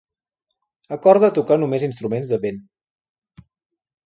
Acorda 0.97 1.31
tocar 1.37 1.57
només 1.65 1.87
instruments 1.89 2.33
de 2.33 2.41
vent. 2.47 2.59